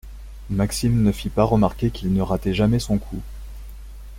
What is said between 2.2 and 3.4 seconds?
ratait jamais son coup